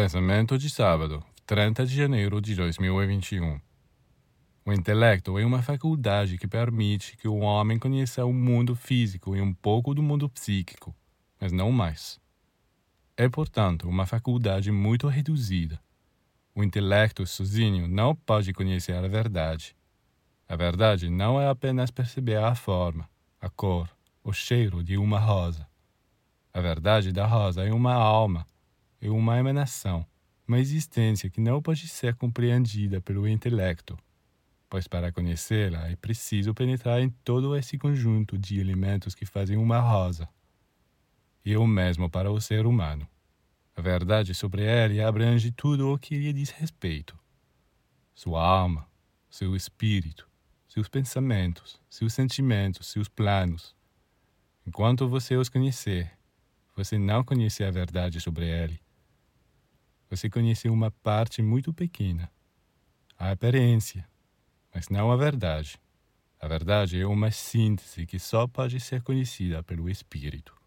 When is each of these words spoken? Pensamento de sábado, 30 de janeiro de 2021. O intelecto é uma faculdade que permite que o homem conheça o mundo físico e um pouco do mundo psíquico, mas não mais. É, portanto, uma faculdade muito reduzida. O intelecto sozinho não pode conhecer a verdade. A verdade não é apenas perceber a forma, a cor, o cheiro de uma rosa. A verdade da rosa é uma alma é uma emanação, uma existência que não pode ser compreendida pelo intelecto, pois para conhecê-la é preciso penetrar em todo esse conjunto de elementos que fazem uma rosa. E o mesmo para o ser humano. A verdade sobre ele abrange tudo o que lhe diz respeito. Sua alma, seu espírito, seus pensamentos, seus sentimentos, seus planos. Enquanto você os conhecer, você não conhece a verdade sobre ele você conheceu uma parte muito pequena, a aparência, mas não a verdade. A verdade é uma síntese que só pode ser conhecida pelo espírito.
Pensamento 0.00 0.56
de 0.56 0.70
sábado, 0.70 1.24
30 1.44 1.84
de 1.84 1.96
janeiro 1.96 2.40
de 2.40 2.54
2021. 2.54 3.60
O 4.64 4.72
intelecto 4.72 5.36
é 5.40 5.44
uma 5.44 5.60
faculdade 5.60 6.38
que 6.38 6.46
permite 6.46 7.16
que 7.16 7.26
o 7.26 7.38
homem 7.38 7.80
conheça 7.80 8.24
o 8.24 8.32
mundo 8.32 8.76
físico 8.76 9.34
e 9.34 9.40
um 9.40 9.52
pouco 9.52 9.92
do 9.92 10.00
mundo 10.00 10.28
psíquico, 10.28 10.94
mas 11.40 11.50
não 11.50 11.72
mais. 11.72 12.20
É, 13.16 13.28
portanto, 13.28 13.88
uma 13.88 14.06
faculdade 14.06 14.70
muito 14.70 15.08
reduzida. 15.08 15.80
O 16.54 16.62
intelecto 16.62 17.26
sozinho 17.26 17.88
não 17.88 18.14
pode 18.14 18.52
conhecer 18.52 18.94
a 18.94 19.08
verdade. 19.08 19.74
A 20.48 20.54
verdade 20.54 21.10
não 21.10 21.40
é 21.40 21.48
apenas 21.48 21.90
perceber 21.90 22.36
a 22.36 22.54
forma, 22.54 23.10
a 23.40 23.50
cor, 23.50 23.90
o 24.22 24.32
cheiro 24.32 24.80
de 24.84 24.96
uma 24.96 25.18
rosa. 25.18 25.66
A 26.54 26.60
verdade 26.60 27.10
da 27.10 27.26
rosa 27.26 27.64
é 27.64 27.72
uma 27.72 27.94
alma 27.94 28.46
é 29.00 29.08
uma 29.08 29.38
emanação, 29.38 30.04
uma 30.46 30.58
existência 30.58 31.30
que 31.30 31.40
não 31.40 31.62
pode 31.62 31.86
ser 31.86 32.16
compreendida 32.16 33.00
pelo 33.00 33.28
intelecto, 33.28 33.96
pois 34.68 34.88
para 34.88 35.12
conhecê-la 35.12 35.88
é 35.88 35.94
preciso 35.94 36.52
penetrar 36.52 37.00
em 37.00 37.08
todo 37.08 37.54
esse 37.54 37.78
conjunto 37.78 38.36
de 38.36 38.58
elementos 38.58 39.14
que 39.14 39.24
fazem 39.24 39.56
uma 39.56 39.78
rosa. 39.78 40.28
E 41.44 41.56
o 41.56 41.64
mesmo 41.64 42.10
para 42.10 42.30
o 42.30 42.40
ser 42.40 42.66
humano. 42.66 43.08
A 43.76 43.80
verdade 43.80 44.34
sobre 44.34 44.62
ele 44.62 45.00
abrange 45.00 45.52
tudo 45.52 45.92
o 45.92 45.98
que 45.98 46.18
lhe 46.18 46.32
diz 46.32 46.50
respeito. 46.50 47.16
Sua 48.12 48.44
alma, 48.44 48.84
seu 49.30 49.54
espírito, 49.54 50.28
seus 50.66 50.88
pensamentos, 50.88 51.80
seus 51.88 52.12
sentimentos, 52.12 52.88
seus 52.88 53.08
planos. 53.08 53.76
Enquanto 54.66 55.08
você 55.08 55.36
os 55.36 55.48
conhecer, 55.48 56.10
você 56.74 56.98
não 56.98 57.22
conhece 57.22 57.62
a 57.62 57.70
verdade 57.70 58.20
sobre 58.20 58.46
ele 58.46 58.80
você 60.08 60.28
conheceu 60.28 60.72
uma 60.72 60.90
parte 60.90 61.42
muito 61.42 61.72
pequena, 61.72 62.30
a 63.18 63.30
aparência, 63.30 64.08
mas 64.74 64.88
não 64.88 65.10
a 65.10 65.16
verdade. 65.16 65.78
A 66.40 66.46
verdade 66.46 67.00
é 67.00 67.06
uma 67.06 67.30
síntese 67.30 68.06
que 68.06 68.18
só 68.18 68.46
pode 68.46 68.78
ser 68.80 69.02
conhecida 69.02 69.62
pelo 69.62 69.88
espírito. 69.88 70.57